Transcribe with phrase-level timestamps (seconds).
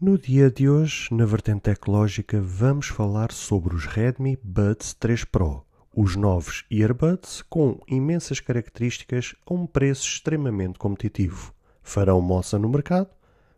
[0.00, 5.62] No dia de hoje, na vertente tecnológica, vamos falar sobre os Redmi Buds 3 Pro,
[5.94, 11.52] os novos earbuds com imensas características a um preço extremamente competitivo.
[11.82, 13.10] Farão moça no mercado?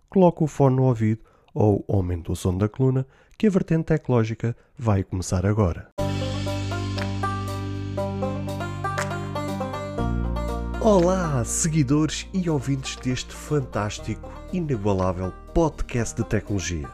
[0.09, 1.21] Coloque o fone no ouvido
[1.55, 3.07] ou aumente o som da coluna
[3.39, 5.91] que a vertente tecnológica vai começar agora.
[10.85, 16.91] Olá, seguidores e ouvintes deste fantástico, inigualável podcast de tecnologia.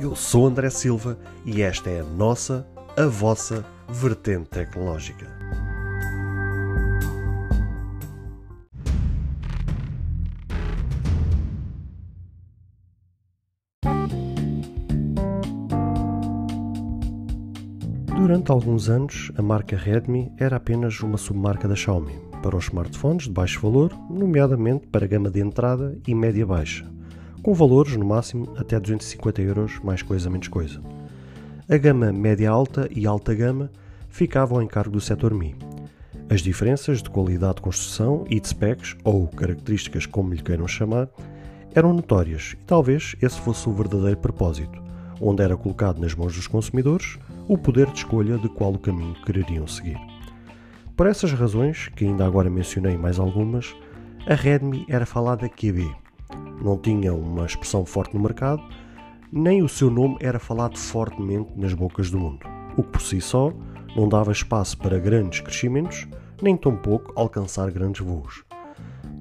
[0.00, 5.26] Eu sou André Silva e esta é a nossa, a vossa vertente tecnológica.
[18.16, 23.24] Durante alguns anos, a marca Redmi era apenas uma submarca da Xiaomi para os smartphones
[23.24, 26.88] de baixo valor, nomeadamente para gama de entrada e média-baixa,
[27.42, 30.80] com valores no máximo até 250 euros, mais coisa menos coisa.
[31.68, 33.68] A gama média-alta e alta gama
[34.08, 35.56] ficavam em cargo do setor Mi.
[36.30, 41.08] As diferenças de qualidade de construção e de specs, ou características como lhe queiram chamar,
[41.74, 44.80] eram notórias e talvez esse fosse o verdadeiro propósito,
[45.20, 49.16] onde era colocado nas mãos dos consumidores o poder de escolha de qual o caminho
[49.24, 49.98] quereriam seguir.
[50.96, 53.76] Por essas razões, que ainda agora mencionei mais algumas,
[54.26, 55.94] a Redmi era falada QB.
[56.62, 58.62] Não tinha uma expressão forte no mercado,
[59.30, 62.46] nem o seu nome era falado fortemente nas bocas do mundo,
[62.78, 63.52] o que por si só
[63.94, 66.08] não dava espaço para grandes crescimentos,
[66.40, 68.42] nem tampouco alcançar grandes voos.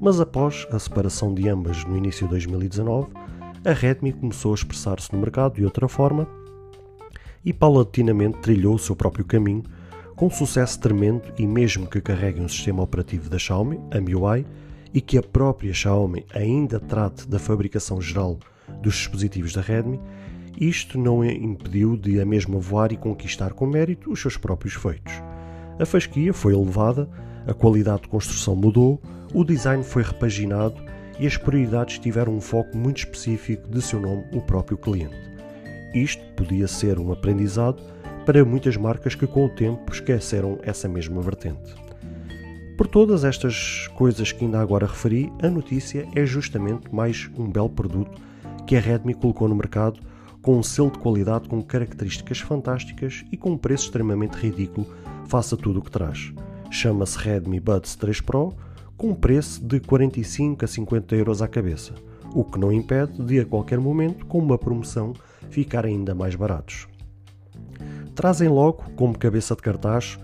[0.02, 3.12] Mas após a separação de ambas no início de 2019,
[3.66, 6.26] a Redmi começou a expressar-se no mercado de outra forma
[7.44, 9.64] e paulatinamente trilhou o seu próprio caminho,
[10.16, 14.46] com sucesso tremendo e mesmo que carregue um sistema operativo da Xiaomi, a MIUI,
[14.94, 18.40] e que a própria Xiaomi ainda trate da fabricação geral
[18.82, 20.00] dos dispositivos da Redmi,
[20.60, 24.74] isto não a impediu de a mesma voar e conquistar com mérito os seus próprios
[24.74, 25.14] feitos.
[25.78, 27.10] A fasquia foi elevada,
[27.46, 29.02] a qualidade de construção mudou,
[29.34, 30.82] o design foi repaginado
[31.20, 35.16] e as prioridades tiveram um foco muito específico de seu nome, o próprio cliente.
[35.94, 37.84] Isto podia ser um aprendizado
[38.26, 41.76] para muitas marcas que com o tempo esqueceram essa mesma vertente.
[42.76, 47.70] Por todas estas coisas que ainda agora referi, a notícia é justamente mais um belo
[47.70, 48.20] produto
[48.66, 50.00] que a Redmi colocou no mercado
[50.42, 54.88] com um selo de qualidade com características fantásticas e com um preço extremamente ridículo
[55.28, 56.34] face a tudo o que traz.
[56.72, 58.54] Chama-se Redmi Buds 3 Pro
[58.98, 61.94] com um preço de 45 a 50 euros à cabeça,
[62.34, 65.14] o que não impede de a qualquer momento, com uma promoção,
[65.50, 66.88] ficar ainda mais baratos.
[68.16, 70.18] Trazem logo, como cabeça de cartaz,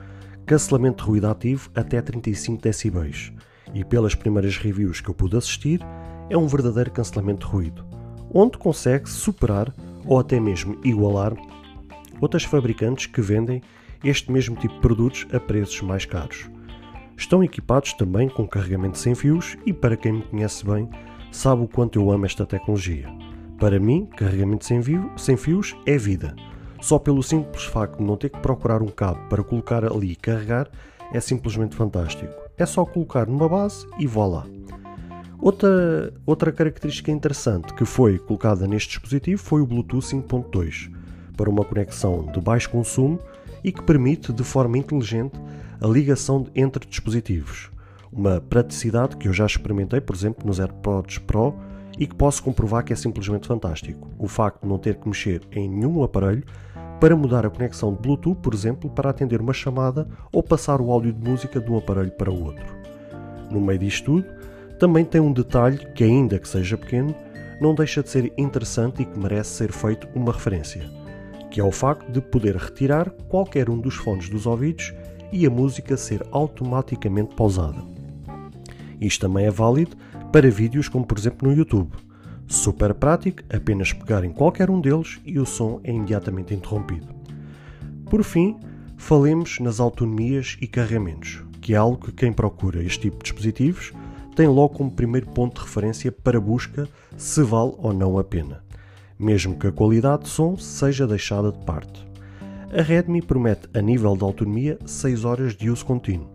[0.46, 3.34] cancelamento de ruído ativo até 35 decibéis,
[3.74, 5.82] e pelas primeiras reviews que eu pude assistir,
[6.30, 7.86] é um verdadeiro cancelamento de ruído,
[8.34, 9.74] onde consegue superar
[10.06, 11.34] ou até mesmo igualar
[12.22, 13.62] outras fabricantes que vendem
[14.06, 16.50] este mesmo tipo de produtos a preços mais caros.
[17.18, 20.90] Estão equipados também com carregamento sem fios e, para quem me conhece bem,
[21.30, 23.10] sabe o quanto eu amo esta tecnologia.
[23.60, 24.82] Para mim, carregamento sem,
[25.18, 26.34] sem fios é vida.
[26.82, 30.16] Só pelo simples facto de não ter que procurar um cabo para colocar ali e
[30.16, 30.68] carregar
[31.14, 32.34] é simplesmente fantástico.
[32.58, 34.46] É só colocar numa base e vá lá.
[35.40, 40.92] Outra, outra característica interessante que foi colocada neste dispositivo foi o Bluetooth 5.2
[41.38, 43.20] para uma conexão de baixo consumo
[43.64, 45.40] e que permite de forma inteligente
[45.80, 47.70] a ligação entre dispositivos.
[48.12, 51.56] Uma praticidade que eu já experimentei, por exemplo, nos AirPods Pro
[51.98, 54.10] e que posso comprovar que é simplesmente fantástico.
[54.18, 56.44] O facto de não ter que mexer em nenhum aparelho
[57.02, 60.92] para mudar a conexão de Bluetooth, por exemplo, para atender uma chamada ou passar o
[60.92, 62.64] áudio de música de um aparelho para o outro.
[63.50, 64.28] No meio disto tudo,
[64.78, 67.16] também tem um detalhe que, ainda que seja pequeno,
[67.60, 70.88] não deixa de ser interessante e que merece ser feito uma referência,
[71.50, 74.94] que é o facto de poder retirar qualquer um dos fones dos ouvidos
[75.32, 77.84] e a música ser automaticamente pausada.
[79.00, 79.98] Isto também é válido
[80.32, 81.90] para vídeos como por exemplo no YouTube.
[82.52, 87.08] Super prático, apenas pegar em qualquer um deles e o som é imediatamente interrompido.
[88.10, 88.60] Por fim,
[88.98, 93.94] falemos nas autonomias e carregamentos, que é algo que quem procura este tipo de dispositivos
[94.36, 98.62] tem logo como primeiro ponto de referência para busca se vale ou não a pena,
[99.18, 102.06] mesmo que a qualidade de som seja deixada de parte.
[102.78, 106.30] A Redmi promete a nível de autonomia 6 horas de uso contínuo,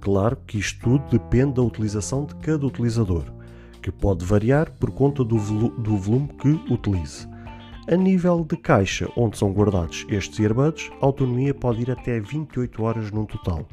[0.00, 3.24] Claro que isto tudo depende da utilização de cada utilizador,
[3.80, 7.28] que pode variar por conta do, do volume que utilize.
[7.90, 12.82] A nível de caixa onde são guardados estes earbuds, a autonomia pode ir até 28
[12.82, 13.66] horas num total.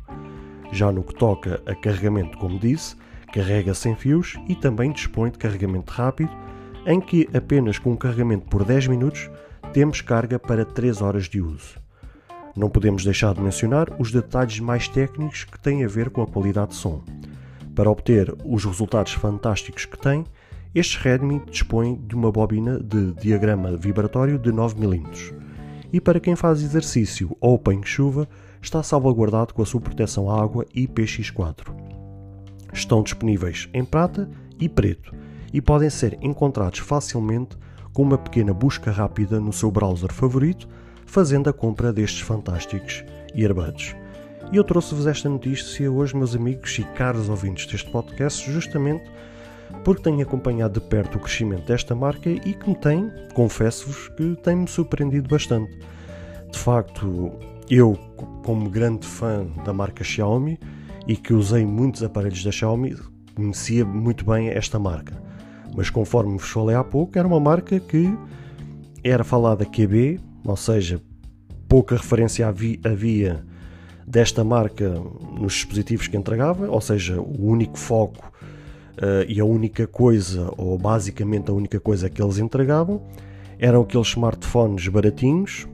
[0.72, 2.96] Já no que toca a carregamento, como disse,
[3.34, 6.32] carrega sem fios e também dispõe de carregamento rápido
[6.86, 9.30] em que apenas com um carregamento por 10 minutos
[9.74, 11.76] temos carga para 3 horas de uso.
[12.56, 16.28] Não podemos deixar de mencionar os detalhes mais técnicos que têm a ver com a
[16.28, 17.04] qualidade de som.
[17.78, 20.26] Para obter os resultados fantásticos que tem,
[20.74, 25.04] este Redmi dispõe de uma bobina de diagrama vibratório de 9 mm.
[25.94, 28.28] E para quem faz exercício ou apanho-chuva,
[28.60, 31.68] está salvaguardado com a sua proteção à água IPX4.
[32.74, 34.28] Estão disponíveis em prata
[34.60, 35.14] e preto
[35.54, 37.56] e podem ser encontrados facilmente
[37.94, 40.68] com uma pequena busca rápida no seu browser favorito,
[41.06, 43.04] fazendo a compra destes fantásticos
[43.36, 43.96] earbuds.
[44.50, 49.04] E eu trouxe-vos esta notícia hoje, meus amigos e caros ouvintes deste podcast, justamente
[49.84, 54.38] porque tenho acompanhado de perto o crescimento desta marca e que me tem, confesso-vos, que
[54.44, 55.78] tem-me surpreendido bastante.
[56.50, 57.30] De facto,
[57.70, 58.00] eu,
[58.46, 60.58] como grande fã da marca Xiaomi
[61.06, 62.96] e que usei muitos aparelhos da Xiaomi,
[63.36, 65.22] conhecia muito bem esta marca.
[65.76, 68.18] Mas conforme vos falei há pouco, era uma marca que
[69.04, 71.02] era falada QB, ou seja,
[71.68, 73.46] pouca referência havia
[74.08, 74.90] desta marca
[75.38, 78.32] nos dispositivos que entregava, ou seja, o único foco
[78.98, 83.02] uh, e a única coisa, ou basicamente a única coisa que eles entregavam,
[83.60, 85.68] eram aqueles smartphones baratinhos,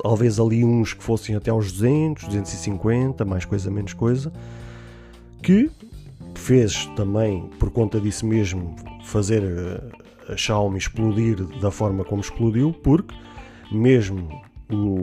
[0.00, 4.32] talvez ali uns que fossem até aos 200, 250, mais coisa, menos coisa,
[5.42, 5.68] que
[6.34, 12.72] fez também, por conta disso mesmo, fazer eh, a Xiaomi explodir da forma como explodiu,
[12.72, 13.14] porque
[13.72, 14.28] mesmo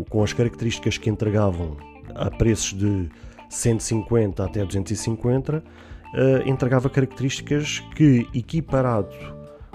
[0.10, 1.78] com as características que entregavam
[2.16, 3.10] a preços de
[3.50, 5.62] 150 até 250, uh,
[6.16, 9.16] eh, entregava características que, equiparado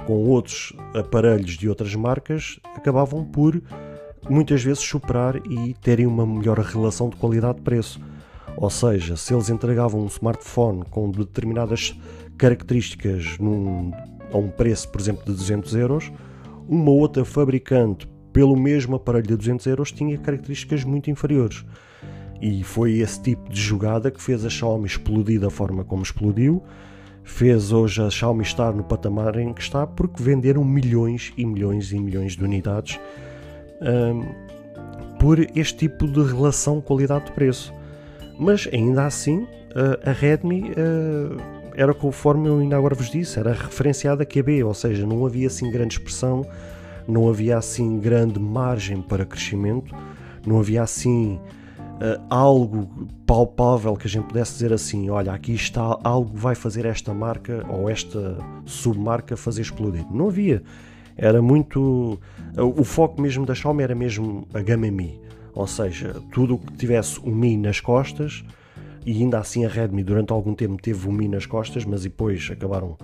[0.06, 3.60] com outros aparelhos de outras marcas, acabavam por
[4.28, 8.00] muitas vezes superar e terem uma melhor relação de qualidade-preço.
[8.56, 11.94] Ou seja, se eles entregavam um smartphone com determinadas
[12.36, 13.92] características num,
[14.32, 16.12] a um preço, por exemplo, de 200 euros,
[16.68, 21.64] uma outra fabricante, pelo mesmo aparelho de 200 euros, tinha características muito inferiores.
[22.40, 26.62] E foi esse tipo de jogada que fez a Xiaomi explodir da forma como explodiu,
[27.24, 31.92] fez hoje a Xiaomi estar no patamar em que está, porque venderam milhões e milhões
[31.92, 32.98] e milhões de unidades
[33.82, 34.24] um,
[35.18, 37.72] por este tipo de relação qualidade-preço.
[38.38, 39.46] Mas ainda assim,
[40.04, 40.70] a Redmi
[41.74, 45.48] era conforme eu ainda agora vos disse, era referenciada a QB, ou seja, não havia
[45.48, 46.46] assim grande expressão,
[47.06, 49.94] não havia assim grande margem para crescimento,
[50.46, 51.40] não havia assim
[51.98, 52.88] uh, algo
[53.26, 57.12] palpável que a gente pudesse dizer assim: olha, aqui está algo que vai fazer esta
[57.12, 60.06] marca ou esta submarca fazer explodir.
[60.10, 60.62] Não havia.
[61.16, 62.18] Era muito.
[62.56, 65.20] Uh, o foco mesmo da Xiaomi era mesmo a gama Mi.
[65.54, 68.44] Ou seja, tudo o que tivesse o Mi nas costas,
[69.04, 72.48] e ainda assim a Redmi durante algum tempo teve o Mi nas costas, mas depois
[72.52, 72.96] acabaram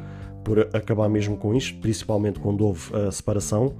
[0.45, 3.75] por acabar mesmo com isto, principalmente quando houve a separação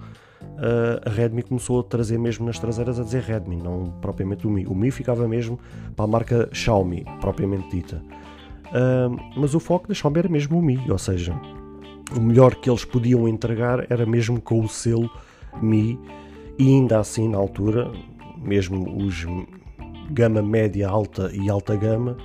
[1.05, 4.67] a Redmi começou a trazer mesmo nas traseiras a dizer Redmi, não propriamente o Mi.
[4.67, 5.59] O Mi ficava mesmo
[5.97, 8.03] para a marca Xiaomi, propriamente dita.
[9.37, 11.35] mas o foco da Xiaomi era mesmo o Mi, ou seja,
[12.17, 15.11] o melhor que eles podiam entregar era mesmo com o selo
[15.61, 15.99] Mi,
[16.59, 17.91] e ainda assim na altura,
[18.43, 19.27] mesmo os
[20.11, 22.17] gama média, alta e alta gama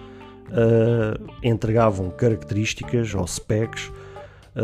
[0.49, 3.91] uh, entregavam características ou specs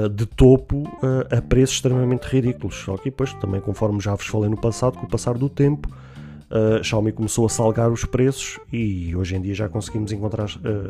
[0.09, 2.75] de topo eh, a preços extremamente ridículos.
[2.75, 5.89] Só que depois, também conforme já vos falei no passado, com o passar do tempo,
[6.49, 10.47] a Xiaomi começou a salgar os preços e hoje em dia já conseguimos encontrar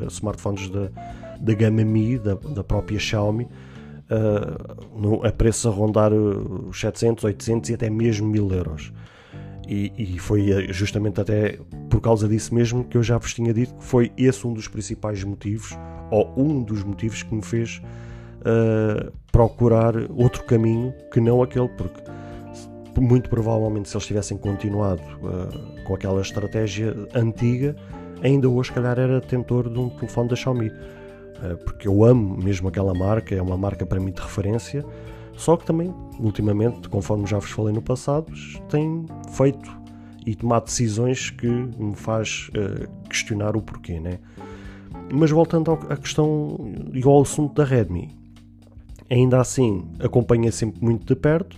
[0.10, 0.90] smartphones da,
[1.40, 3.48] da gama Mi, da, da própria Xiaomi,
[5.24, 8.94] a preços a rondar os 700, 800 e até mesmo 1000 euros.
[9.68, 11.58] E, e, foi justamente até
[11.90, 14.68] por causa disso mesmo que eu já vos tinha dito que foi esse um dos
[14.68, 15.76] principais motivos,
[16.12, 17.82] ou um dos motivos que me fez
[18.46, 22.02] uh, procurar outro caminho que não aquele, porque
[23.02, 27.76] muito provavelmente se eles tivessem continuado uh, com aquela estratégia antiga,
[28.24, 30.68] ainda hoje, se calhar, era detentor de um telefone da Xiaomi.
[30.68, 34.86] Uh, porque eu amo mesmo aquela marca, é uma marca para mim de referência.
[35.36, 38.32] Só que também, ultimamente, conforme já vos falei no passado,
[38.70, 39.70] tem feito
[40.26, 44.20] e tomado decisões que me faz uh, questionar o porquê, né?
[45.14, 46.58] Mas voltando à questão
[46.94, 48.10] e ao assunto da Redmi,
[49.10, 51.58] Ainda assim, acompanhei sempre muito de perto,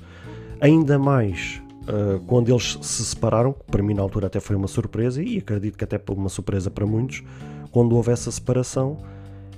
[0.60, 4.68] ainda mais uh, quando eles se separaram, que para mim na altura até foi uma
[4.68, 7.24] surpresa, e acredito que até uma surpresa para muitos,
[7.72, 8.98] quando houve essa separação.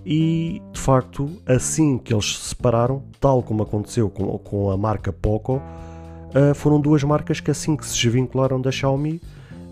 [0.05, 5.12] E de facto, assim que eles se separaram, tal como aconteceu com, com a marca
[5.12, 9.22] Poco, uh, foram duas marcas que assim que se desvincularam da Xiaomi,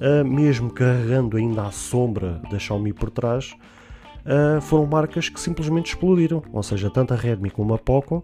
[0.02, 3.56] uh, mesmo carregando ainda a sombra da Xiaomi por trás,
[4.28, 6.44] uh, foram marcas que simplesmente explodiram.
[6.52, 8.24] Ou seja, tanto a Redmi como a Poco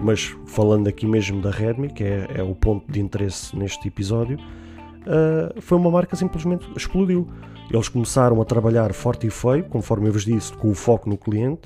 [0.00, 4.38] Mas falando aqui mesmo da Redmi, que é, é o ponto de interesse neste episódio,
[4.38, 7.28] uh, foi uma marca que simplesmente explodiu.
[7.70, 11.16] Eles começaram a trabalhar forte e feio, conforme eu vos disse, com o foco no
[11.16, 11.62] cliente,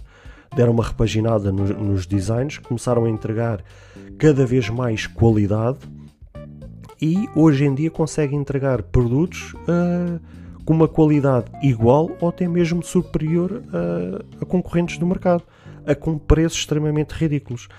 [0.55, 3.63] deram uma repaginada no, nos designs, começaram a entregar
[4.19, 5.79] cada vez mais qualidade
[7.01, 10.21] e hoje em dia conseguem entregar produtos uh,
[10.69, 15.43] com uma qualidade igual ou até mesmo superior a, a concorrentes do mercado,
[15.87, 17.71] a com preços extremamente ridículos.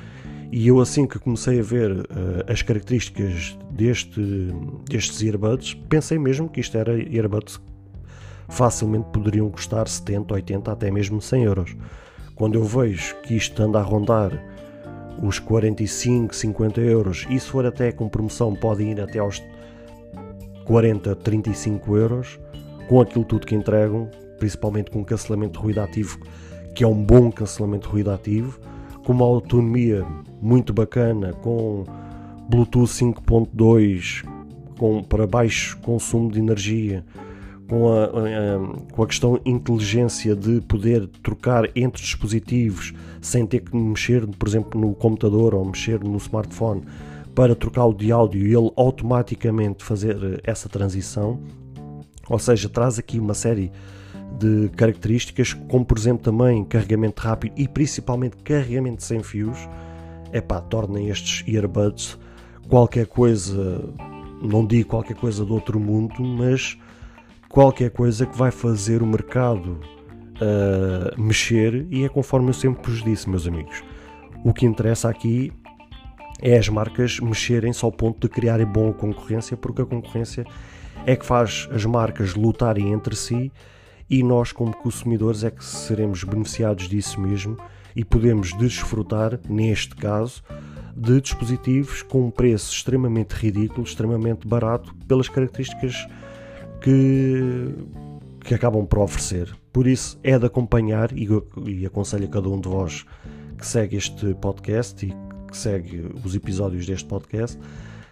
[0.52, 2.06] E eu assim que comecei a ver uh,
[2.52, 4.20] as características deste,
[4.90, 7.64] destes earbuds, pensei mesmo que isto era earbuds que
[8.48, 11.78] facilmente poderiam custar 70, 80, até mesmo 100 euros.
[12.34, 14.32] Quando eu vejo que isto anda a rondar
[15.22, 19.44] os 45, 50 euros, e se for até com promoção pode ir até aos
[20.66, 22.40] 40, 35 euros,
[22.90, 26.20] com aquilo tudo que entregam, principalmente com cancelamento de ruído ativo,
[26.74, 28.60] que é um bom cancelamento de ruído ativo,
[29.06, 30.04] com uma autonomia
[30.42, 31.84] muito bacana, com
[32.50, 34.26] Bluetooth 5.2,
[34.80, 37.06] com, para baixo consumo de energia,
[37.68, 42.92] com a, a, com a questão inteligência de poder trocar entre dispositivos
[43.22, 46.82] sem ter que mexer, por exemplo, no computador ou mexer no smartphone
[47.36, 51.40] para trocar o de áudio e ele automaticamente fazer essa transição.
[52.30, 53.72] Ou seja, traz aqui uma série
[54.38, 59.58] de características, como por exemplo também carregamento rápido e principalmente carregamento sem fios.
[60.32, 62.18] É pá, tornem estes earbuds
[62.70, 63.84] qualquer coisa,
[64.42, 66.78] não digo qualquer coisa do outro mundo, mas
[67.50, 69.80] qualquer coisa que vai fazer o mercado
[70.40, 73.84] uh, mexer e é conforme eu sempre vos disse, meus amigos.
[74.46, 75.52] O que interessa aqui
[76.42, 80.46] é as marcas mexerem só ao ponto de criarem boa concorrência, porque a concorrência
[81.06, 83.52] é que faz as marcas lutarem entre si
[84.10, 87.58] e nós, como consumidores, é que seremos beneficiados disso mesmo
[87.96, 90.44] e podemos desfrutar, neste caso,
[90.96, 96.08] de dispositivos com um preço extremamente ridículo, extremamente barato, pelas características
[96.82, 97.74] que,
[98.42, 99.56] que acabam por oferecer.
[99.72, 101.28] Por isso é de acompanhar e,
[101.68, 103.06] e aconselho a cada um de vós
[103.58, 105.14] que segue este podcast e
[105.50, 107.60] que segue os episódios deste podcast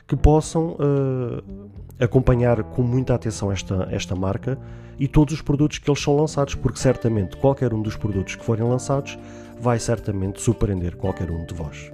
[0.08, 4.58] que possam uh, acompanhar com muita atenção esta, esta marca
[5.00, 8.44] e todos os produtos que eles são lançados, porque certamente qualquer um dos produtos que
[8.44, 9.18] forem lançados
[9.60, 11.92] vai certamente surpreender qualquer um de vós.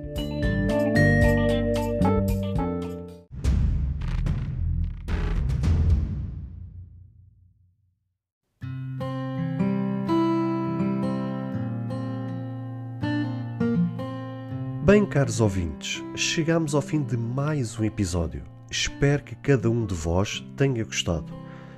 [14.86, 18.53] Bem, caros ouvintes, chegamos ao fim de mais um episódio.
[18.74, 21.32] Espero que cada um de vós tenha gostado.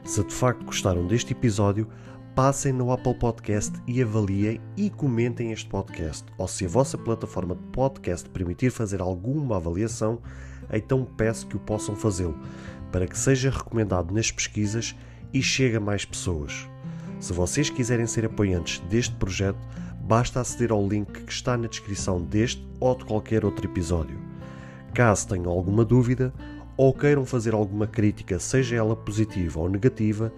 [0.06, 1.90] Se de facto gostaram deste episódio,
[2.34, 6.24] passem no Apple Podcast e avaliem e comentem este podcast.
[6.38, 10.22] Ou se a vossa plataforma de podcast permitir fazer alguma avaliação,
[10.72, 12.40] então peço que o possam fazê-lo,
[12.94, 14.96] para que seja recomendado nas pesquisas
[15.34, 16.66] e chegue a mais pessoas.
[17.20, 19.60] Se vocês quiserem ser apoiantes deste projeto,
[20.00, 24.18] basta aceder ao link que está na descrição deste ou de qualquer outro episódio.
[24.94, 26.34] Caso tenham alguma dúvida
[26.78, 30.32] ou queiram fazer alguma crítica, seja ela positiva ou negativa,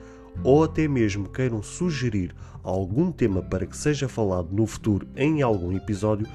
[0.44, 5.76] ou até mesmo queiram sugerir algum tema para que seja falado no futuro em algum
[5.76, 6.28] episódio,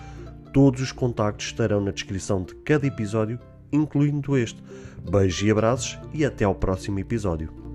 [0.52, 3.38] todos os contactos estarão na descrição de cada episódio,
[3.72, 4.62] incluindo este.
[5.10, 7.71] Beijos e abraços e até ao próximo episódio.